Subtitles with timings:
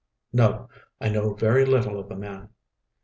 [0.33, 0.67] "No,
[0.99, 2.49] I know very little of the man."